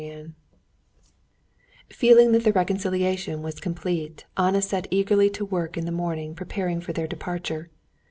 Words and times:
Chapter 0.01 0.15
25 0.15 0.35
Feeling 1.99 2.31
that 2.31 2.43
the 2.43 2.51
reconciliation 2.51 3.43
was 3.43 3.59
complete, 3.59 4.25
Anna 4.35 4.59
set 4.59 4.87
eagerly 4.89 5.29
to 5.29 5.45
work 5.45 5.77
in 5.77 5.85
the 5.85 5.91
morning 5.91 6.33
preparing 6.33 6.81
for 6.81 6.91
their 6.91 7.05
departure. 7.05 7.69